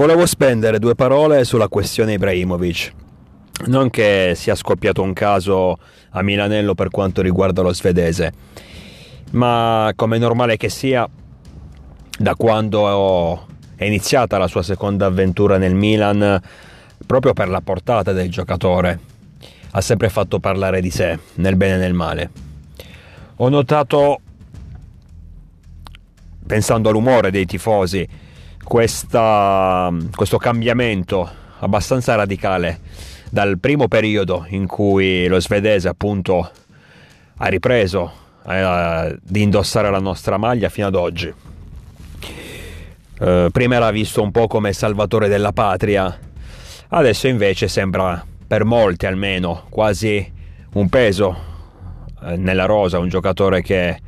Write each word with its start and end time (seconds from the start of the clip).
Volevo 0.00 0.24
spendere 0.24 0.78
due 0.78 0.94
parole 0.94 1.44
sulla 1.44 1.68
questione 1.68 2.14
Ibrahimovic. 2.14 2.92
Non 3.66 3.90
che 3.90 4.32
sia 4.34 4.54
scoppiato 4.54 5.02
un 5.02 5.12
caso 5.12 5.76
a 6.12 6.22
Milanello 6.22 6.74
per 6.74 6.88
quanto 6.88 7.20
riguarda 7.20 7.60
lo 7.60 7.70
svedese, 7.74 8.32
ma 9.32 9.92
come 9.94 10.16
normale 10.16 10.56
che 10.56 10.70
sia, 10.70 11.06
da 12.18 12.34
quando 12.34 13.46
è 13.76 13.84
iniziata 13.84 14.38
la 14.38 14.46
sua 14.46 14.62
seconda 14.62 15.04
avventura 15.04 15.58
nel 15.58 15.74
Milan, 15.74 16.40
proprio 17.04 17.34
per 17.34 17.50
la 17.50 17.60
portata 17.60 18.12
del 18.12 18.30
giocatore, 18.30 19.00
ha 19.72 19.82
sempre 19.82 20.08
fatto 20.08 20.40
parlare 20.40 20.80
di 20.80 20.90
sé, 20.90 21.18
nel 21.34 21.56
bene 21.56 21.74
e 21.74 21.78
nel 21.78 21.92
male. 21.92 22.30
Ho 23.36 23.50
notato, 23.50 24.18
pensando 26.46 26.88
all'umore 26.88 27.30
dei 27.30 27.44
tifosi, 27.44 28.28
questa, 28.70 29.92
questo 30.14 30.38
cambiamento 30.38 31.28
abbastanza 31.58 32.14
radicale 32.14 32.78
dal 33.28 33.58
primo 33.58 33.88
periodo 33.88 34.46
in 34.50 34.68
cui 34.68 35.26
lo 35.26 35.40
svedese 35.40 35.88
appunto 35.88 36.48
ha 37.38 37.46
ripreso 37.48 38.12
eh, 38.46 39.18
di 39.20 39.42
indossare 39.42 39.90
la 39.90 39.98
nostra 39.98 40.36
maglia 40.36 40.68
fino 40.68 40.86
ad 40.86 40.94
oggi. 40.94 41.34
Eh, 43.18 43.48
prima 43.50 43.74
era 43.74 43.90
visto 43.90 44.22
un 44.22 44.30
po' 44.30 44.46
come 44.46 44.72
salvatore 44.72 45.26
della 45.26 45.50
patria, 45.50 46.16
adesso 46.90 47.26
invece 47.26 47.66
sembra 47.66 48.24
per 48.46 48.62
molti 48.64 49.04
almeno 49.04 49.64
quasi 49.68 50.32
un 50.74 50.88
peso 50.88 51.36
eh, 52.22 52.36
nella 52.36 52.66
rosa, 52.66 53.00
un 53.00 53.08
giocatore 53.08 53.62
che 53.62 54.00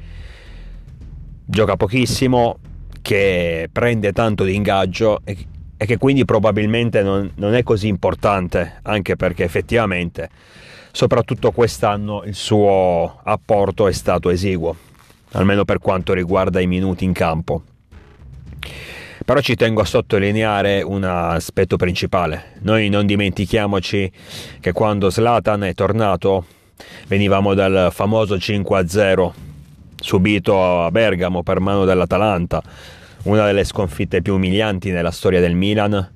gioca 1.45 1.75
pochissimo, 1.77 2.59
che 3.03 3.69
prende 3.71 4.13
tanto 4.13 4.45
di 4.45 4.55
ingaggio 4.55 5.21
e, 5.25 5.37
e 5.77 5.85
che 5.85 5.99
quindi 5.99 6.25
probabilmente 6.25 7.03
non, 7.03 7.31
non 7.35 7.55
è 7.55 7.63
così 7.63 7.89
importante, 7.89 8.79
anche 8.83 9.17
perché 9.17 9.45
effettivamente, 9.45 10.31
soprattutto 10.93 11.51
quest'anno, 11.51 12.23
il 12.25 12.35
suo 12.35 13.21
apporto 13.23 13.89
è 13.89 13.93
stato 13.93 14.31
esiguo, 14.31 14.75
almeno 15.33 15.65
per 15.65 15.79
quanto 15.79 16.15
riguarda 16.15 16.61
i 16.61 16.67
minuti 16.67 17.05
in 17.05 17.13
campo. 17.13 17.63
Però 19.25 19.41
ci 19.41 19.55
tengo 19.55 19.83
a 19.83 19.85
sottolineare 19.85 20.83
un 20.83 21.05
aspetto 21.05 21.77
principale. 21.77 22.55
Noi 22.63 22.89
non 22.89 23.07
dimentichiamoci 23.07 24.11
che 24.61 24.73
quando 24.73 25.11
Slatan 25.11 25.63
è 25.65 25.75
tornato 25.75 26.47
venivamo 27.07 27.55
dal 27.55 27.91
famoso 27.93 28.35
5-0 28.35 29.31
subito 30.03 30.83
a 30.85 30.91
Bergamo 30.91 31.43
per 31.43 31.61
mano 31.61 31.85
dell'Atalanta, 31.85 32.63
una 33.25 33.45
delle 33.45 33.65
sconfitte 33.65 34.23
più 34.23 34.35
umilianti 34.35 34.91
nella 34.91 35.11
storia 35.11 35.41
del 35.41 35.55
Milan. 35.55 36.11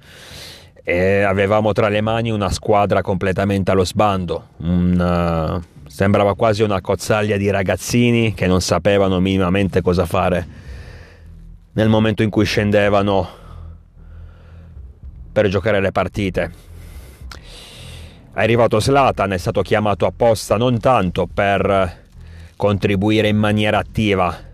E 0.82 1.22
avevamo 1.22 1.72
tra 1.72 1.88
le 1.88 2.00
mani 2.00 2.30
una 2.30 2.50
squadra 2.50 3.02
completamente 3.02 3.72
allo 3.72 3.84
sbando, 3.84 4.50
un, 4.58 5.60
uh, 5.60 5.88
sembrava 5.88 6.36
quasi 6.36 6.62
una 6.62 6.80
cozzaglia 6.80 7.36
di 7.36 7.50
ragazzini 7.50 8.34
che 8.34 8.46
non 8.46 8.60
sapevano 8.60 9.18
minimamente 9.18 9.82
cosa 9.82 10.06
fare 10.06 10.46
nel 11.72 11.88
momento 11.88 12.22
in 12.22 12.30
cui 12.30 12.44
scendevano 12.44 13.28
per 15.32 15.48
giocare 15.48 15.80
le 15.80 15.90
partite. 15.90 16.52
È 18.32 18.40
arrivato 18.40 18.78
Slatan, 18.78 19.32
è 19.32 19.38
stato 19.38 19.62
chiamato 19.62 20.06
apposta 20.06 20.56
non 20.56 20.78
tanto 20.78 21.26
per 21.26 22.04
contribuire 22.56 23.26
in 23.28 23.36
maniera 23.36 23.78
attiva 23.78 24.45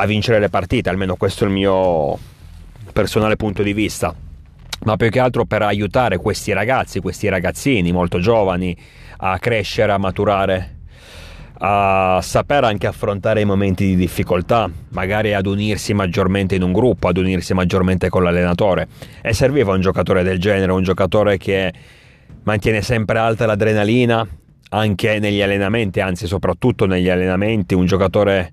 a 0.00 0.06
vincere 0.06 0.38
le 0.38 0.48
partite, 0.48 0.88
almeno 0.90 1.16
questo 1.16 1.44
è 1.44 1.48
il 1.48 1.52
mio 1.52 2.16
personale 2.92 3.34
punto 3.34 3.64
di 3.64 3.72
vista, 3.72 4.14
ma 4.84 4.96
più 4.96 5.08
che 5.10 5.18
altro 5.18 5.44
per 5.44 5.62
aiutare 5.62 6.18
questi 6.18 6.52
ragazzi, 6.52 7.00
questi 7.00 7.28
ragazzini 7.28 7.90
molto 7.90 8.20
giovani 8.20 8.76
a 9.18 9.38
crescere, 9.40 9.90
a 9.90 9.98
maturare, 9.98 10.76
a 11.58 12.20
saper 12.22 12.62
anche 12.62 12.86
affrontare 12.86 13.40
i 13.40 13.44
momenti 13.44 13.86
di 13.86 13.96
difficoltà, 13.96 14.70
magari 14.90 15.34
ad 15.34 15.46
unirsi 15.46 15.92
maggiormente 15.94 16.54
in 16.54 16.62
un 16.62 16.72
gruppo, 16.72 17.08
ad 17.08 17.16
unirsi 17.16 17.52
maggiormente 17.52 18.08
con 18.08 18.22
l'allenatore. 18.22 18.86
E 19.20 19.32
serviva 19.32 19.72
un 19.72 19.80
giocatore 19.80 20.22
del 20.22 20.38
genere, 20.38 20.70
un 20.70 20.84
giocatore 20.84 21.38
che 21.38 21.72
mantiene 22.44 22.82
sempre 22.82 23.18
alta 23.18 23.46
l'adrenalina, 23.46 24.24
anche 24.70 25.18
negli 25.18 25.42
allenamenti, 25.42 25.98
anzi 25.98 26.28
soprattutto 26.28 26.86
negli 26.86 27.08
allenamenti, 27.08 27.74
un 27.74 27.86
giocatore 27.86 28.52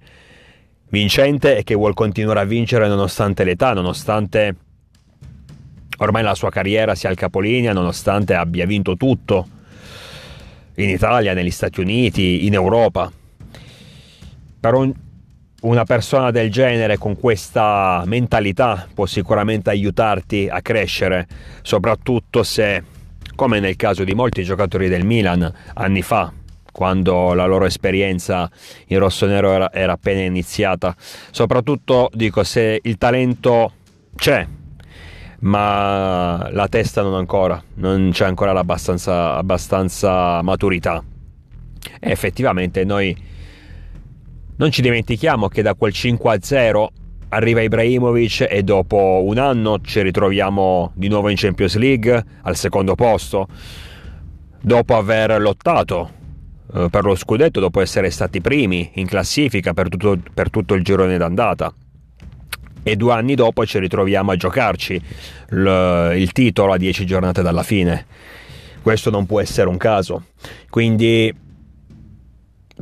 vincente 0.89 1.57
e 1.57 1.63
che 1.63 1.75
vuole 1.75 1.93
continuare 1.93 2.39
a 2.39 2.45
vincere 2.45 2.87
nonostante 2.87 3.43
l'età, 3.43 3.73
nonostante 3.73 4.55
ormai 5.97 6.23
la 6.23 6.35
sua 6.35 6.49
carriera 6.49 6.95
sia 6.95 7.09
al 7.09 7.15
capolinea, 7.15 7.73
nonostante 7.73 8.33
abbia 8.33 8.65
vinto 8.65 8.95
tutto 8.95 9.47
in 10.75 10.89
Italia, 10.89 11.33
negli 11.33 11.51
Stati 11.51 11.79
Uniti, 11.79 12.45
in 12.45 12.53
Europa. 12.53 13.11
Per 14.59 14.73
un, 14.73 14.93
una 15.61 15.83
persona 15.85 16.31
del 16.31 16.51
genere 16.51 16.97
con 16.97 17.17
questa 17.17 18.03
mentalità 18.05 18.87
può 18.93 19.05
sicuramente 19.05 19.69
aiutarti 19.69 20.47
a 20.49 20.61
crescere, 20.61 21.27
soprattutto 21.61 22.43
se 22.43 22.83
come 23.35 23.59
nel 23.59 23.75
caso 23.75 24.03
di 24.03 24.13
molti 24.13 24.43
giocatori 24.43 24.87
del 24.87 25.05
Milan 25.05 25.51
anni 25.73 26.01
fa, 26.01 26.31
quando 26.75 27.33
la 27.33 27.45
loro 27.45 27.63
esperienza 27.63 28.51
in 28.87 28.99
rosso-nero 28.99 29.49
era, 29.49 29.71
era 29.71 29.93
appena 29.93 30.19
iniziata. 30.19 30.93
Soprattutto 31.31 32.09
dico 32.13 32.43
se 32.43 32.81
il 32.83 32.97
talento 32.97 33.71
c'è, 34.13 34.45
ma 35.39 36.49
la 36.51 36.67
testa 36.67 37.01
non 37.01 37.13
ancora, 37.13 37.63
non 37.75 38.09
c'è 38.11 38.25
ancora 38.25 38.51
abbastanza, 38.51 39.37
abbastanza 39.37 40.41
maturità. 40.41 41.01
E 41.97 42.11
effettivamente 42.11 42.83
noi 42.83 43.15
non 44.57 44.69
ci 44.69 44.81
dimentichiamo 44.81 45.47
che 45.47 45.61
da 45.61 45.75
quel 45.75 45.93
5 45.93 46.39
0 46.41 46.91
arriva 47.29 47.61
Ibrahimovic 47.61 48.47
e 48.49 48.63
dopo 48.63 49.23
un 49.23 49.37
anno 49.37 49.79
ci 49.79 50.01
ritroviamo 50.01 50.91
di 50.93 51.07
nuovo 51.07 51.29
in 51.29 51.37
Champions 51.37 51.77
League 51.77 52.25
al 52.41 52.57
secondo 52.57 52.95
posto 52.95 53.47
dopo 54.59 54.97
aver 54.97 55.39
lottato 55.39 56.23
per 56.89 57.03
lo 57.03 57.15
scudetto 57.15 57.59
dopo 57.59 57.81
essere 57.81 58.09
stati 58.09 58.41
primi 58.41 58.91
in 58.95 59.07
classifica 59.07 59.73
per 59.73 59.89
tutto, 59.89 60.17
per 60.33 60.49
tutto 60.49 60.73
il 60.73 60.83
girone 60.83 61.17
d'andata. 61.17 61.73
E 62.83 62.95
due 62.95 63.13
anni 63.13 63.35
dopo 63.35 63.65
ci 63.65 63.79
ritroviamo 63.79 64.31
a 64.31 64.35
giocarci 64.35 65.01
il, 65.51 66.11
il 66.15 66.31
titolo 66.31 66.73
a 66.73 66.77
dieci 66.77 67.05
giornate 67.05 67.41
dalla 67.41 67.63
fine. 67.63 68.05
Questo 68.81 69.09
non 69.09 69.25
può 69.25 69.41
essere 69.41 69.67
un 69.67 69.77
caso. 69.77 70.25
Quindi 70.69 71.33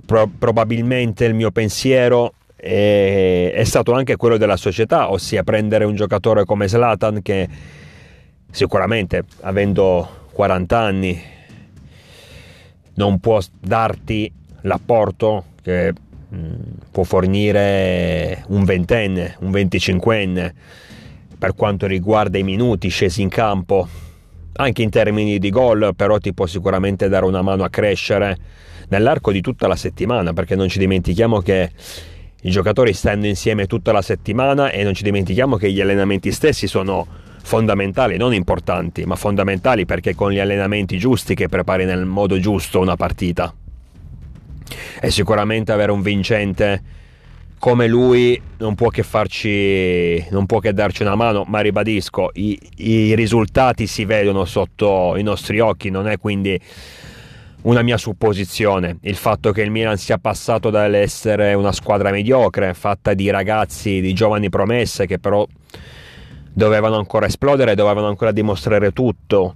pro- 0.06 0.30
probabilmente 0.38 1.26
il 1.26 1.34
mio 1.34 1.52
pensiero 1.52 2.34
e 2.56 3.52
è 3.54 3.64
stato 3.66 3.92
anche 3.92 4.16
quello 4.16 4.38
della 4.38 4.56
società, 4.56 5.12
ossia 5.12 5.44
prendere 5.44 5.84
un 5.84 5.96
giocatore 5.96 6.46
come 6.46 6.70
Zlatan 6.70 7.22
che 7.22 7.48
sicuramente 8.50 9.26
avendo 9.42 10.28
40 10.32 10.80
anni 10.80 11.22
non 12.96 13.20
può 13.20 13.40
darti 13.60 14.32
l'apporto 14.62 15.46
che 15.62 15.94
mm, 16.34 16.54
può 16.92 17.04
fornire 17.04 18.44
un 18.48 18.64
ventenne, 18.64 19.36
un 19.40 19.52
venticinquenne 19.52 20.54
per 21.38 21.56
quanto 21.56 21.88
riguarda 21.88 22.38
i 22.38 22.44
minuti 22.44 22.88
scesi 22.88 23.22
in 23.22 23.30
campo, 23.30 23.88
anche 24.54 24.82
in 24.82 24.90
termini 24.90 25.40
di 25.40 25.50
gol, 25.50 25.94
però 25.96 26.18
ti 26.18 26.34
può 26.34 26.46
sicuramente 26.46 27.10
dare 27.10 27.26
una 27.26 27.42
mano 27.42 27.64
a 27.64 27.70
crescere 27.70 28.38
nell'arco 28.88 29.32
di 29.32 29.42
tutta 29.42 29.68
la 29.68 29.76
settimana, 29.76 30.32
perché 30.32 30.56
non 30.56 30.70
ci 30.70 30.80
dimentichiamo 30.80 31.42
che 31.42 31.72
i 32.44 32.50
giocatori 32.50 32.94
stanno 32.94 33.26
insieme 33.26 33.68
tutta 33.68 33.92
la 33.92 34.02
settimana 34.02 34.70
e 34.70 34.84
non 34.84 34.94
ci 34.94 35.04
dimentichiamo 35.04 35.58
che 35.58 35.72
gli 35.72 35.82
allenamenti 35.82 36.32
stessi 36.32 36.68
sono 36.68 37.08
fondamentali, 37.44 38.18
non 38.18 38.34
importanti, 38.34 39.04
ma 39.04 39.16
fondamentali 39.16 39.86
perché 39.86 40.16
con 40.16 40.32
gli 40.32 40.40
allenamenti 40.40 40.98
giusti 40.98 41.36
che 41.36 41.50
prepari 41.50 41.86
nel 41.86 42.06
modo 42.06 42.40
giusto 42.40 42.80
una 42.80 42.96
partita. 42.96 43.54
E 45.00 45.12
sicuramente 45.12 45.72
avere 45.72 45.92
un 45.92 46.02
vincente 46.02 46.82
come 47.60 47.88
lui 47.88 48.42
non 48.58 48.76
può 48.76 48.90
che 48.90 49.04
farci, 49.04 50.26
non 50.32 50.46
può 50.46 50.60
che 50.60 50.74
darci 50.74 51.04
una 51.04 51.16
mano, 51.16 51.44
ma 51.48 51.60
ribadisco, 51.60 52.32
i, 52.34 52.60
i 52.78 53.16
risultati 53.16 53.88
si 53.88 54.06
vedono 54.06 54.46
sotto 54.46 55.16
i 55.16 55.24
nostri 55.24 55.60
occhi, 55.60 55.90
non 55.90 56.08
è 56.08 56.18
quindi 56.18 56.60
una 57.64 57.82
mia 57.82 57.98
supposizione, 57.98 58.98
il 59.02 59.16
fatto 59.16 59.52
che 59.52 59.62
il 59.62 59.72
Milan 59.72 59.98
sia 59.98 60.18
passato 60.18 60.70
dall'essere 60.70 61.54
una 61.54 61.72
squadra 61.72 62.12
mediocre, 62.12 62.74
fatta 62.74 63.14
di 63.14 63.30
ragazzi, 63.30 64.02
di 64.02 64.14
giovani 64.14 64.50
promesse 64.50 65.06
che 65.06 65.20
però 65.20 65.48
dovevano 66.54 66.98
ancora 66.98 67.26
esplodere, 67.26 67.76
dovevano 67.76 68.08
ancora 68.08 68.32
dimostrare 68.32 68.92
tutto, 68.92 69.56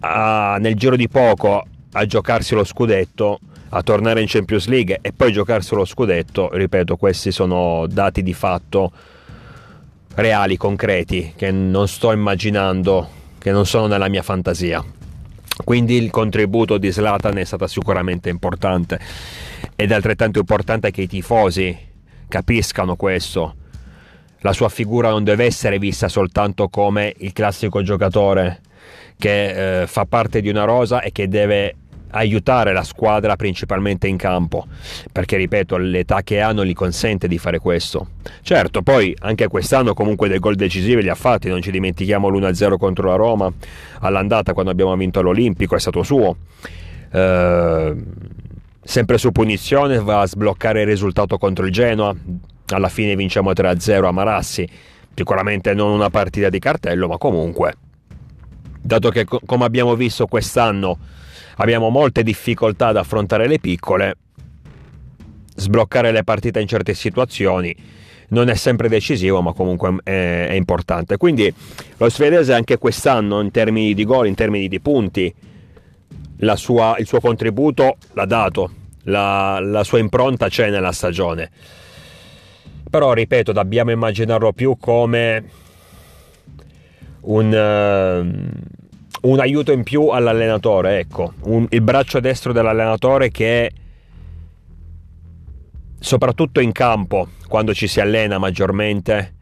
a, 0.00 0.56
nel 0.58 0.74
giro 0.74 0.96
di 0.96 1.08
poco 1.08 1.64
a 1.92 2.06
giocarsi 2.06 2.54
lo 2.54 2.64
scudetto, 2.64 3.40
a 3.70 3.82
tornare 3.82 4.20
in 4.20 4.26
Champions 4.28 4.66
League 4.66 4.98
e 5.00 5.12
poi 5.12 5.32
giocarsi 5.32 5.74
lo 5.74 5.84
scudetto, 5.84 6.50
ripeto, 6.52 6.96
questi 6.96 7.30
sono 7.30 7.86
dati 7.88 8.22
di 8.22 8.34
fatto 8.34 8.90
reali, 10.14 10.56
concreti, 10.56 11.32
che 11.36 11.50
non 11.50 11.86
sto 11.86 12.12
immaginando, 12.12 13.08
che 13.38 13.52
non 13.52 13.66
sono 13.66 13.86
nella 13.86 14.08
mia 14.08 14.22
fantasia. 14.22 14.84
Quindi 15.62 15.96
il 15.96 16.10
contributo 16.10 16.78
di 16.78 16.90
Slatan 16.90 17.38
è 17.38 17.44
stato 17.44 17.66
sicuramente 17.66 18.28
importante 18.28 18.98
ed 19.76 19.90
è 19.90 19.94
altrettanto 19.94 20.38
importante 20.38 20.90
che 20.90 21.02
i 21.02 21.06
tifosi 21.06 21.76
capiscano 22.28 22.96
questo. 22.96 23.54
La 24.40 24.52
sua 24.52 24.68
figura 24.68 25.10
non 25.10 25.24
deve 25.24 25.44
essere 25.44 25.78
vista 25.78 26.08
soltanto 26.08 26.68
come 26.68 27.14
il 27.18 27.32
classico 27.32 27.82
giocatore 27.82 28.60
che 29.18 29.82
eh, 29.82 29.86
fa 29.86 30.06
parte 30.06 30.40
di 30.40 30.48
una 30.48 30.64
rosa 30.64 31.02
e 31.02 31.12
che 31.12 31.28
deve 31.28 31.74
aiutare 32.12 32.72
la 32.72 32.82
squadra 32.82 33.36
principalmente 33.36 34.08
in 34.08 34.16
campo, 34.16 34.66
perché 35.12 35.36
ripeto, 35.36 35.76
l'età 35.76 36.22
che 36.22 36.40
ha 36.40 36.52
non 36.52 36.64
gli 36.64 36.72
consente 36.72 37.28
di 37.28 37.38
fare 37.38 37.58
questo. 37.58 38.08
Certo, 38.42 38.82
poi 38.82 39.14
anche 39.20 39.46
quest'anno 39.48 39.94
comunque 39.94 40.28
dei 40.28 40.38
gol 40.38 40.54
decisivi 40.54 41.02
li 41.02 41.08
ha 41.08 41.14
fatti, 41.14 41.48
non 41.48 41.62
ci 41.62 41.70
dimentichiamo 41.70 42.28
l'1-0 42.28 42.76
contro 42.76 43.08
la 43.08 43.16
Roma 43.16 43.52
all'andata 44.00 44.52
quando 44.52 44.70
abbiamo 44.70 44.96
vinto 44.96 45.20
l'Olimpico, 45.22 45.76
è 45.76 45.80
stato 45.80 46.02
suo. 46.02 46.36
Eh, 47.12 47.94
sempre 48.82 49.18
su 49.18 49.30
punizione 49.30 50.00
va 50.00 50.22
a 50.22 50.26
sbloccare 50.26 50.80
il 50.80 50.86
risultato 50.86 51.38
contro 51.38 51.64
il 51.64 51.72
Genoa, 51.72 52.14
alla 52.74 52.88
fine 52.88 53.16
vinciamo 53.16 53.50
3-0 53.50 54.04
a 54.04 54.10
Marassi, 54.10 54.68
sicuramente 55.14 55.74
non 55.74 55.90
una 55.90 56.10
partita 56.10 56.48
di 56.48 56.58
cartello, 56.58 57.08
ma 57.08 57.18
comunque, 57.18 57.74
dato 58.80 59.10
che 59.10 59.24
come 59.24 59.64
abbiamo 59.64 59.94
visto 59.94 60.26
quest'anno 60.26 60.98
abbiamo 61.56 61.90
molte 61.90 62.22
difficoltà 62.22 62.88
ad 62.88 62.96
affrontare 62.96 63.46
le 63.46 63.58
piccole, 63.58 64.16
sbloccare 65.54 66.10
le 66.10 66.24
partite 66.24 66.60
in 66.60 66.66
certe 66.66 66.94
situazioni 66.94 67.76
non 68.30 68.48
è 68.48 68.54
sempre 68.54 68.88
decisivo, 68.88 69.40
ma 69.40 69.52
comunque 69.52 69.96
è, 70.02 70.46
è 70.48 70.52
importante. 70.52 71.16
Quindi 71.16 71.52
lo 71.96 72.10
svedese 72.10 72.52
anche 72.52 72.78
quest'anno, 72.78 73.40
in 73.40 73.50
termini 73.50 73.94
di 73.94 74.04
gol, 74.04 74.26
in 74.26 74.34
termini 74.34 74.68
di 74.68 74.80
punti, 74.80 75.32
sua, 76.54 76.96
il 76.98 77.06
suo 77.06 77.20
contributo 77.20 77.96
l'ha 78.12 78.24
dato, 78.24 78.70
la, 79.04 79.58
la 79.60 79.84
sua 79.84 79.98
impronta 79.98 80.48
c'è 80.48 80.70
nella 80.70 80.92
stagione. 80.92 81.50
Però 82.88 83.12
ripeto, 83.12 83.52
dobbiamo 83.52 83.90
immaginarlo 83.90 84.52
più 84.52 84.76
come 84.78 85.44
un, 87.20 87.52
uh, 87.52 89.28
un 89.28 89.40
aiuto 89.40 89.72
in 89.72 89.82
più 89.82 90.08
all'allenatore, 90.08 90.98
ecco, 91.00 91.34
un, 91.42 91.66
il 91.68 91.80
braccio 91.82 92.20
destro 92.20 92.52
dell'allenatore 92.52 93.30
che 93.30 93.70
soprattutto 95.98 96.60
in 96.60 96.72
campo, 96.72 97.28
quando 97.46 97.74
ci 97.74 97.86
si 97.86 98.00
allena 98.00 98.38
maggiormente, 98.38 99.34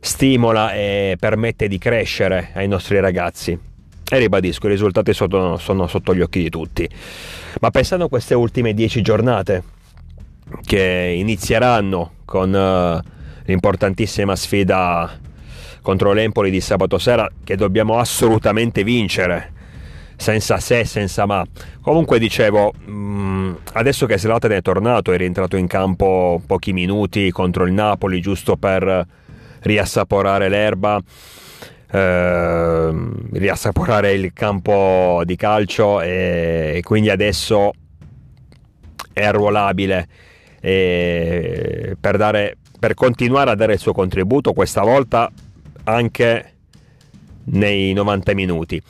stimola 0.00 0.72
e 0.72 1.16
permette 1.18 1.68
di 1.68 1.78
crescere 1.78 2.50
ai 2.54 2.66
nostri 2.66 2.98
ragazzi. 3.00 3.58
E 4.12 4.18
ribadisco, 4.18 4.66
i 4.66 4.70
risultati 4.70 5.12
sono, 5.12 5.56
sono 5.58 5.86
sotto 5.86 6.14
gli 6.14 6.20
occhi 6.20 6.42
di 6.42 6.48
tutti. 6.48 6.88
Ma 7.60 7.70
pensando 7.70 8.06
a 8.06 8.08
queste 8.08 8.34
ultime 8.34 8.74
dieci 8.74 9.02
giornate 9.02 9.62
che 10.64 11.14
inizieranno 11.16 12.12
con 12.24 12.52
uh, 12.52 13.08
l'importantissima 13.44 14.36
sfida 14.36 15.10
contro 15.82 16.12
l'Empoli 16.12 16.50
di 16.50 16.60
sabato 16.60 16.98
sera 16.98 17.28
che 17.42 17.56
dobbiamo 17.56 17.98
assolutamente 17.98 18.84
vincere 18.84 19.52
senza 20.20 20.58
se, 20.58 20.84
senza 20.84 21.24
ma. 21.24 21.42
Comunque 21.80 22.18
dicevo, 22.18 22.74
mm, 22.88 23.52
adesso 23.72 24.04
che 24.04 24.18
Zlatan 24.18 24.52
è 24.52 24.60
tornato, 24.60 25.12
è 25.12 25.16
rientrato 25.16 25.56
in 25.56 25.66
campo 25.66 26.42
pochi 26.46 26.74
minuti 26.74 27.30
contro 27.30 27.64
il 27.64 27.72
Napoli, 27.72 28.20
giusto 28.20 28.56
per 28.56 29.06
riassaporare 29.60 30.50
l'erba, 30.50 31.00
eh, 31.90 32.94
riassaporare 33.32 34.12
il 34.12 34.32
campo 34.34 35.22
di 35.24 35.36
calcio 35.36 36.02
e 36.02 36.80
quindi 36.84 37.08
adesso 37.08 37.72
è 39.14 39.24
arruolabile 39.24 40.08
per, 40.60 42.16
dare, 42.16 42.56
per 42.78 42.94
continuare 42.94 43.50
a 43.50 43.54
dare 43.54 43.74
il 43.74 43.78
suo 43.78 43.92
contributo, 43.92 44.52
questa 44.52 44.82
volta 44.82 45.30
anche 45.84 46.52
nei 47.44 47.92
90 47.92 48.34
minuti. 48.34 48.82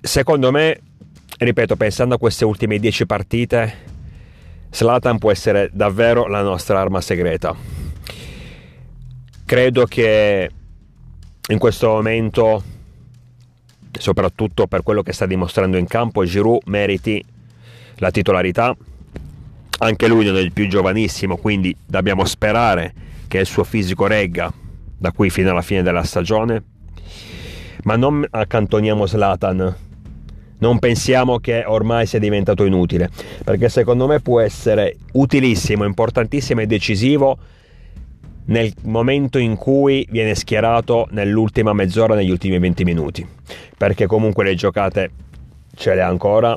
Secondo 0.00 0.50
me, 0.50 0.80
ripeto, 1.38 1.76
pensando 1.76 2.14
a 2.14 2.18
queste 2.18 2.44
ultime 2.44 2.78
10 2.78 3.06
partite, 3.06 3.74
Slatan 4.70 5.18
può 5.18 5.30
essere 5.30 5.70
davvero 5.72 6.26
la 6.26 6.42
nostra 6.42 6.80
arma 6.80 7.00
segreta. 7.00 7.54
Credo 9.44 9.84
che 9.84 10.50
in 11.48 11.58
questo 11.58 11.88
momento, 11.88 12.62
soprattutto 13.92 14.66
per 14.66 14.82
quello 14.82 15.02
che 15.02 15.12
sta 15.12 15.26
dimostrando 15.26 15.76
in 15.76 15.86
campo, 15.86 16.24
Giroud 16.24 16.62
meriti 16.66 17.22
la 17.96 18.10
titolarità. 18.10 18.74
Anche 19.78 20.06
lui 20.06 20.24
non 20.24 20.36
è 20.36 20.40
il 20.40 20.52
più 20.52 20.68
giovanissimo, 20.68 21.36
quindi 21.36 21.74
dobbiamo 21.84 22.24
sperare 22.24 22.94
che 23.26 23.38
il 23.38 23.46
suo 23.46 23.64
fisico 23.64 24.06
regga 24.06 24.52
da 24.96 25.10
qui 25.10 25.30
fino 25.30 25.50
alla 25.50 25.62
fine 25.62 25.82
della 25.82 26.04
stagione. 26.04 26.62
Ma 27.84 27.96
non 27.96 28.24
accantoniamo 28.30 29.06
Slatan, 29.06 29.74
non 30.58 30.78
pensiamo 30.78 31.38
che 31.38 31.64
ormai 31.66 32.06
sia 32.06 32.20
diventato 32.20 32.64
inutile, 32.64 33.10
perché 33.42 33.68
secondo 33.68 34.06
me 34.06 34.20
può 34.20 34.38
essere 34.38 34.96
utilissimo, 35.12 35.84
importantissimo 35.84 36.60
e 36.60 36.66
decisivo 36.66 37.36
nel 38.44 38.72
momento 38.82 39.38
in 39.38 39.56
cui 39.56 40.06
viene 40.10 40.34
schierato 40.34 41.08
nell'ultima 41.10 41.72
mezz'ora, 41.72 42.14
negli 42.14 42.30
ultimi 42.30 42.58
20 42.58 42.84
minuti, 42.84 43.26
perché 43.76 44.06
comunque 44.06 44.44
le 44.44 44.54
giocate 44.54 45.10
ce 45.74 45.94
le 45.94 46.00
ha 46.02 46.06
ancora. 46.08 46.56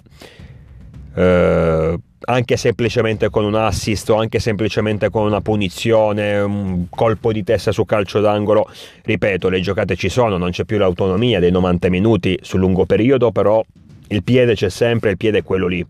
Eh, 1.15 1.99
anche 2.25 2.57
semplicemente 2.57 3.29
con 3.29 3.45
un 3.45 3.55
assist 3.55 4.09
o 4.09 4.15
anche 4.15 4.39
semplicemente 4.39 5.09
con 5.09 5.25
una 5.25 5.41
punizione, 5.41 6.39
un 6.39 6.85
colpo 6.89 7.31
di 7.31 7.43
testa 7.43 7.71
su 7.71 7.85
calcio 7.85 8.19
d'angolo. 8.19 8.69
Ripeto, 9.03 9.49
le 9.49 9.59
giocate 9.61 9.95
ci 9.95 10.09
sono, 10.09 10.37
non 10.37 10.51
c'è 10.51 10.63
più 10.63 10.77
l'autonomia 10.77 11.39
dei 11.39 11.51
90 11.51 11.89
minuti 11.89 12.37
sul 12.41 12.59
lungo 12.59 12.85
periodo, 12.85 13.31
però 13.31 13.63
il 14.07 14.23
piede 14.23 14.55
c'è 14.55 14.69
sempre, 14.69 15.11
il 15.11 15.17
piede 15.17 15.39
è 15.39 15.43
quello 15.43 15.67
lì. 15.67 15.85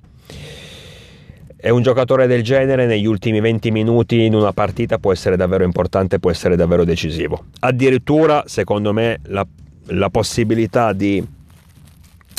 E 1.57 1.69
un 1.71 1.81
giocatore 1.81 2.27
del 2.27 2.43
genere 2.43 2.85
negli 2.85 3.05
ultimi 3.05 3.39
20 3.39 3.71
minuti 3.71 4.23
in 4.23 4.35
una 4.35 4.51
partita 4.51 4.99
può 4.99 5.11
essere 5.11 5.35
davvero 5.35 5.63
importante, 5.63 6.19
può 6.19 6.29
essere 6.29 6.55
davvero 6.55 6.83
decisivo. 6.83 7.45
Addirittura, 7.61 8.43
secondo 8.45 8.93
me, 8.93 9.19
la, 9.23 9.45
la 9.87 10.09
possibilità 10.09 10.93
di 10.93 11.25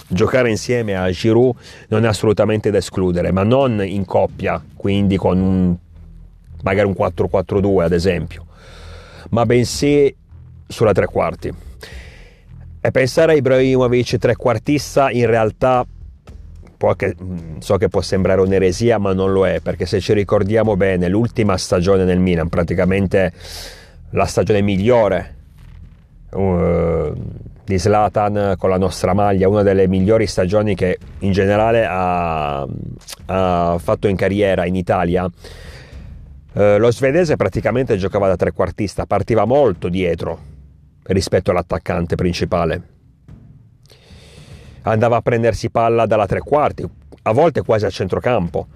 giocare 0.09 0.51
insieme 0.51 0.95
a 0.95 1.11
Giroud 1.11 1.57
non 1.89 2.05
è 2.05 2.09
assolutamente 2.09 2.71
da 2.71 2.79
escludere, 2.79 3.33
ma 3.33 3.43
non 3.43 3.85
in 3.85 4.05
coppia, 4.05 4.63
quindi 4.75 5.17
con 5.17 5.39
un, 5.41 5.77
magari 6.63 6.87
un 6.87 6.95
4-4-2 6.97 7.83
ad 7.83 7.93
esempio, 7.93 8.47
ma 9.31 9.45
bensì 9.47 10.15
sulla 10.67 10.93
tre 10.93 11.07
quarti. 11.07 11.53
E 12.81 12.91
pensare 12.93 13.33
a 13.33 13.37
Ibrahimovic 13.37 14.17
trequartista 14.17 15.11
in 15.11 15.27
realtà 15.27 15.85
che, 16.95 17.17
so 17.59 17.77
che 17.79 17.89
può 17.89 18.01
sembrare 18.01 18.41
un'eresia, 18.41 18.99
ma 18.99 19.13
non 19.13 19.33
lo 19.33 19.47
è, 19.47 19.61
perché 19.61 19.87
se 19.87 20.01
ci 20.01 20.13
ricordiamo 20.13 20.77
bene, 20.77 21.09
l'ultima 21.09 21.57
stagione 21.57 22.05
nel 22.05 22.21
Milan, 22.21 22.49
praticamente 22.49 23.33
la 24.11 24.27
stagione 24.27 24.61
migliore 24.61 25.35
uh, 26.31 27.13
di 27.67 27.79
Zlatan 27.81 28.55
con 28.57 28.71
la 28.71 28.79
nostra 28.79 29.13
maglia, 29.13 29.49
una 29.49 29.63
delle 29.63 29.89
migliori 29.89 30.29
stagioni 30.29 30.77
che 30.77 30.99
in 31.19 31.33
generale 31.33 31.85
ha, 31.85 32.65
ha 33.27 33.77
fatto 33.79 34.07
in 34.07 34.15
carriera 34.15 34.65
in 34.67 34.77
Italia. 34.77 35.29
Eh, 36.53 36.79
lo 36.79 36.93
svedese 36.93 37.35
praticamente 37.35 37.97
giocava 37.97 38.29
da 38.29 38.37
trequartista, 38.37 39.05
partiva 39.05 39.45
molto 39.45 39.89
dietro 39.89 40.39
rispetto 41.03 41.51
all'attaccante 41.51 42.15
principale. 42.15 42.83
Andava 44.83 45.17
a 45.17 45.21
prendersi 45.21 45.69
palla 45.69 46.07
dalla 46.07 46.27
tre 46.27 46.39
quarti, 46.39 46.89
a 47.23 47.33
volte 47.33 47.63
quasi 47.63 47.85
a 47.85 47.91
centrocampo. 47.91 48.69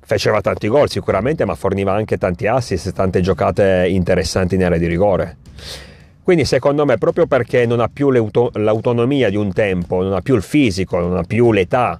Faceva 0.00 0.42
tanti 0.42 0.68
gol 0.68 0.90
sicuramente, 0.90 1.46
ma 1.46 1.54
forniva 1.54 1.94
anche 1.94 2.18
tanti 2.18 2.46
assist, 2.46 2.92
tante 2.92 3.22
giocate 3.22 3.86
interessanti 3.88 4.54
in 4.54 4.64
area 4.64 4.78
di 4.78 4.86
rigore. 4.86 5.38
Quindi 6.26 6.44
secondo 6.44 6.84
me 6.84 6.98
proprio 6.98 7.28
perché 7.28 7.66
non 7.66 7.78
ha 7.78 7.86
più 7.86 8.10
l'autonomia 8.10 9.30
di 9.30 9.36
un 9.36 9.52
tempo, 9.52 10.02
non 10.02 10.12
ha 10.12 10.20
più 10.22 10.34
il 10.34 10.42
fisico, 10.42 10.98
non 10.98 11.16
ha 11.16 11.22
più 11.22 11.52
l'età, 11.52 11.96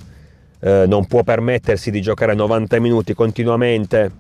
eh, 0.59 0.85
non 0.89 1.07
può 1.07 1.23
permettersi 1.23 1.93
di 1.93 2.01
giocare 2.01 2.35
90 2.35 2.81
minuti 2.81 3.15
continuamente, 3.15 4.11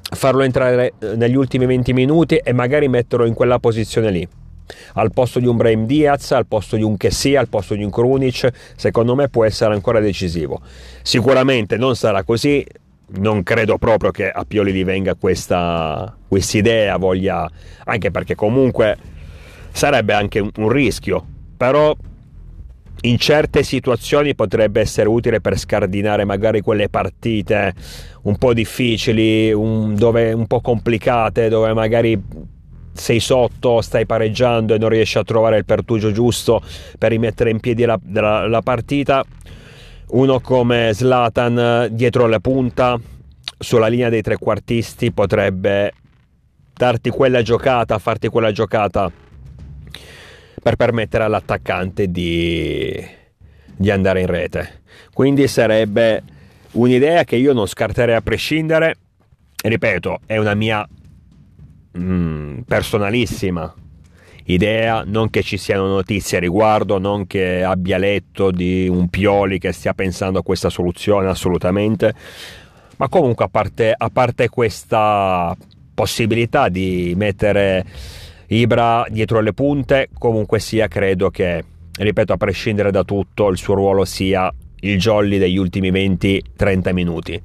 farlo 0.00 0.42
entrare 0.42 0.94
eh, 0.98 1.14
negli 1.14 1.36
ultimi 1.36 1.64
20 1.64 1.92
minuti 1.92 2.38
e 2.38 2.52
magari 2.52 2.88
metterlo 2.88 3.24
in 3.24 3.34
quella 3.34 3.60
posizione 3.60 4.10
lì. 4.10 4.28
Al 4.94 5.12
posto 5.12 5.38
di 5.38 5.46
un 5.46 5.56
Brahim 5.56 5.86
Diaz, 5.86 6.32
al 6.32 6.48
posto 6.48 6.74
di 6.74 6.82
un 6.82 6.96
Kessia, 6.96 7.38
al 7.38 7.48
posto 7.48 7.76
di 7.76 7.84
un 7.84 7.90
Krunic, 7.90 8.50
secondo 8.74 9.14
me 9.14 9.28
può 9.28 9.44
essere 9.44 9.72
ancora 9.72 10.00
decisivo. 10.00 10.60
Sicuramente 11.02 11.76
non 11.76 11.94
sarà 11.94 12.24
così, 12.24 12.66
non 13.18 13.44
credo 13.44 13.78
proprio 13.78 14.10
che 14.10 14.28
a 14.28 14.44
Pioli 14.44 14.72
gli 14.72 14.84
venga 14.84 15.14
questa 15.14 16.16
idea, 16.54 16.96
voglia, 16.96 17.48
anche 17.84 18.10
perché 18.10 18.34
comunque 18.34 19.18
sarebbe 19.72 20.12
anche 20.12 20.40
un, 20.40 20.68
rischio, 20.68 21.24
però 21.56 21.94
in 23.02 23.18
certe 23.18 23.62
situazioni 23.62 24.34
potrebbe 24.34 24.80
essere 24.80 25.08
utile 25.08 25.40
per 25.40 25.58
scardinare 25.58 26.24
magari 26.24 26.60
quelle 26.60 26.88
partite 26.88 27.74
un 28.22 28.36
po' 28.36 28.52
difficili, 28.52 29.52
un, 29.52 29.94
dove, 29.94 30.32
un 30.32 30.46
po' 30.46 30.60
complicate, 30.60 31.48
dove 31.48 31.72
magari 31.72 32.20
sei 32.92 33.20
sotto, 33.20 33.80
stai 33.80 34.04
pareggiando 34.04 34.74
e 34.74 34.78
non 34.78 34.90
riesci 34.90 35.16
a 35.16 35.24
trovare 35.24 35.56
il 35.56 35.64
pertugio 35.64 36.12
giusto 36.12 36.62
per 36.98 37.10
rimettere 37.10 37.50
in 37.50 37.60
piedi 37.60 37.84
la, 37.84 37.98
la, 38.12 38.46
la 38.46 38.60
partita. 38.60 39.24
Uno 40.08 40.40
come 40.40 40.90
Zlatan 40.92 41.88
dietro 41.92 42.26
la 42.26 42.40
punta, 42.40 42.98
sulla 43.58 43.86
linea 43.86 44.08
dei 44.08 44.22
trequartisti, 44.22 45.12
potrebbe 45.12 45.92
darti 46.74 47.10
quella 47.10 47.42
giocata, 47.42 47.98
farti 47.98 48.28
quella 48.28 48.52
giocata 48.52 49.10
per 50.62 50.76
permettere 50.76 51.24
all'attaccante 51.24 52.10
di, 52.10 52.92
di 53.76 53.90
andare 53.90 54.20
in 54.20 54.26
rete. 54.26 54.82
Quindi 55.12 55.48
sarebbe 55.48 56.22
un'idea 56.72 57.24
che 57.24 57.36
io 57.36 57.52
non 57.52 57.66
scarterei 57.66 58.14
a 58.14 58.20
prescindere. 58.20 58.96
Ripeto, 59.62 60.20
è 60.26 60.36
una 60.36 60.54
mia 60.54 60.86
mm, 61.98 62.60
personalissima 62.60 63.74
idea, 64.44 65.02
non 65.06 65.30
che 65.30 65.42
ci 65.42 65.56
siano 65.56 65.86
notizie 65.86 66.38
a 66.38 66.40
riguardo, 66.40 66.98
non 66.98 67.26
che 67.26 67.62
abbia 67.62 67.98
letto 67.98 68.50
di 68.50 68.88
un 68.88 69.08
Pioli 69.08 69.58
che 69.58 69.72
stia 69.72 69.94
pensando 69.94 70.40
a 70.40 70.42
questa 70.42 70.70
soluzione 70.70 71.28
assolutamente, 71.28 72.14
ma 72.96 73.08
comunque 73.08 73.44
a 73.44 73.48
parte, 73.48 73.94
a 73.96 74.10
parte 74.10 74.48
questa 74.48 75.56
possibilità 75.94 76.68
di 76.68 77.12
mettere 77.16 77.84
Ibra 78.52 79.06
dietro 79.08 79.40
le 79.40 79.52
punte, 79.52 80.08
comunque 80.18 80.58
sia 80.58 80.88
credo 80.88 81.30
che, 81.30 81.64
ripeto, 81.96 82.32
a 82.32 82.36
prescindere 82.36 82.90
da 82.90 83.04
tutto, 83.04 83.48
il 83.48 83.56
suo 83.56 83.74
ruolo 83.74 84.04
sia 84.04 84.52
il 84.80 84.98
jolly 84.98 85.38
degli 85.38 85.56
ultimi 85.56 85.92
20-30 85.92 86.92
minuti. 86.92 87.40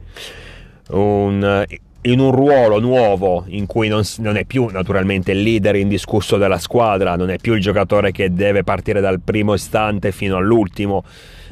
Un, 0.90 1.64
in 2.02 2.20
un 2.20 2.32
ruolo 2.32 2.80
nuovo 2.80 3.44
in 3.48 3.68
cui 3.68 3.88
non, 3.88 4.02
non, 4.18 4.36
è 4.36 4.46
più 4.46 4.66
naturalmente 4.72 5.32
il 5.32 5.44
leader 5.44 5.76
indiscusso 5.76 6.38
della 6.38 6.58
squadra, 6.58 7.16
non 7.16 7.30
è 7.30 7.38
più 7.38 7.54
il 7.54 7.62
giocatore 7.62 8.12
che 8.12 8.34
deve 8.34 8.64
partire 8.64 9.00
dal 9.00 9.22
primo 9.22 9.54
istante 9.54 10.12
fino 10.12 10.38
all'ultimo, 10.38 11.04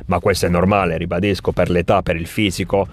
ma 0.08 0.18
questo 0.20 0.48
è 0.48 0.50
normale, 0.50 0.98
ribadisco, 0.98 1.52
per 1.52 1.70
l'età, 1.70 2.02
per 2.02 2.16
il 2.16 2.26
fisico. 2.26 2.88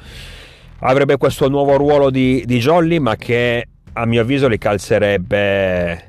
Avrebbe 0.81 1.17
questo 1.17 1.49
nuovo 1.49 1.77
ruolo 1.77 2.11
di, 2.11 2.43
di 2.45 2.59
Jolly, 2.59 2.99
ma 2.99 3.17
che 3.17 3.67
a 3.95 4.05
mio 4.05 4.21
avviso 4.21 4.47
li 4.47 4.59
calzerebbe 4.59 6.09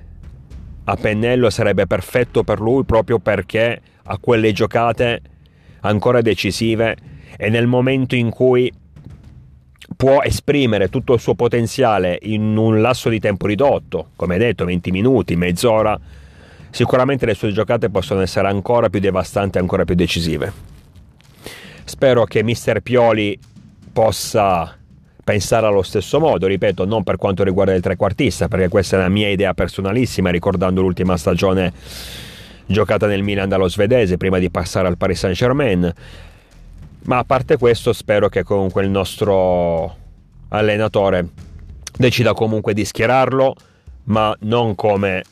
a 0.91 0.95
pennello 0.95 1.50
sarebbe 1.50 1.88
perfetto 1.88 2.43
per 2.43 2.60
lui 2.60 2.83
proprio 2.83 3.19
perché 3.19 3.81
a 4.03 4.17
quelle 4.17 4.51
giocate 4.51 5.21
ancora 5.81 6.21
decisive 6.21 6.98
e 7.38 7.50
nel 7.50 7.65
momento 7.65 8.15
in 8.15 8.29
cui 8.29 8.71
può 9.95 10.21
esprimere 10.21 10.89
tutto 10.89 11.13
il 11.13 11.19
suo 11.19 11.33
potenziale 11.33 12.19
in 12.24 12.57
un 12.57 12.81
lasso 12.81 13.07
di 13.07 13.19
tempo 13.19 13.48
ridotto, 13.48 14.10
come 14.15 14.38
detto 14.38 14.65
20 14.65 14.91
minuti, 14.91 15.36
mezz'ora, 15.36 15.98
sicuramente 16.69 17.25
le 17.25 17.36
sue 17.36 17.51
giocate 17.51 17.89
possono 17.89 18.21
essere 18.21 18.48
ancora 18.48 18.89
più 18.89 19.00
devastanti, 19.00 19.57
ancora 19.57 19.86
più 19.86 19.95
decisive. 19.95 20.51
Spero 21.86 22.25
che 22.25 22.43
Mister 22.43 22.81
Pioli 22.81 23.39
possa 23.93 24.77
pensare 25.24 25.66
allo 25.68 25.84
stesso 25.84 26.20
modo, 26.20 26.48
ripeto, 26.48 26.86
non 26.86 27.04
per 27.04 27.18
quanto 27.18 27.44
riguarda 27.44 27.74
il 27.74 27.82
trequartista, 27.82 28.48
perché 28.48 28.68
questa 28.68 28.98
è 28.98 29.00
una 29.00 29.10
mia 29.10 29.30
idea 29.30 29.54
personalissima, 29.54 30.30
ricordando 30.30 30.82
l'ultima 30.82 31.18
stagione 31.18 31.72
giocata 32.66 33.06
nel 33.08 33.22
Milan 33.24 33.50
dallo 33.50 33.68
svedese 33.68 34.18
prima 34.18 34.40
di 34.40 34.50
passare 34.50 34.88
al 34.88 34.98
Paris 34.98 35.20
Saint 35.20 35.36
Germain. 35.36 35.94
Ma 37.04 37.18
a 37.18 37.24
parte 37.24 37.58
questo, 37.58 37.94
spero 37.94 38.30
che 38.30 38.44
comunque 38.44 38.84
il 38.84 38.90
nostro 38.90 39.96
allenatore 40.50 41.28
decida 41.98 42.34
comunque 42.34 42.74
di 42.74 42.86
schierarlo, 42.86 43.56
ma 44.06 44.36
non 44.42 44.75
come 44.75 45.24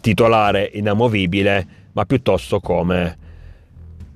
titolare 0.00 0.70
inamovibile, 0.72 1.66
ma 1.92 2.04
piuttosto 2.04 2.60
come 2.60 3.18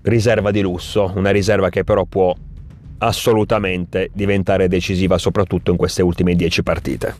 riserva 0.02 0.50
di 0.50 0.60
lusso, 0.60 1.12
una 1.14 1.30
riserva 1.30 1.68
che 1.68 1.84
però 1.84 2.04
può 2.04 2.34
assolutamente 2.98 4.10
diventare 4.12 4.68
decisiva 4.68 5.18
soprattutto 5.18 5.70
in 5.70 5.76
queste 5.76 6.02
ultime 6.02 6.34
10 6.34 6.62
partite. 6.62 7.14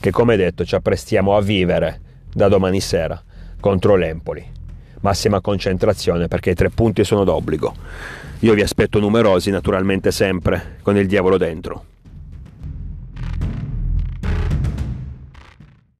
Che 0.00 0.10
come 0.10 0.36
detto 0.36 0.64
ci 0.64 0.74
apprestiamo 0.74 1.36
a 1.36 1.40
vivere 1.40 2.00
da 2.32 2.48
domani 2.48 2.80
sera 2.80 3.20
contro 3.60 3.96
l'Empoli. 3.96 4.44
Massima 5.00 5.40
concentrazione 5.40 6.28
perché 6.28 6.50
i 6.50 6.54
tre 6.54 6.70
punti 6.70 7.04
sono 7.04 7.24
d'obbligo. 7.24 7.74
Io 8.40 8.54
vi 8.54 8.62
aspetto 8.62 9.00
numerosi 9.00 9.50
naturalmente 9.50 10.10
sempre 10.10 10.78
con 10.82 10.96
il 10.96 11.06
diavolo 11.06 11.36
dentro 11.36 11.84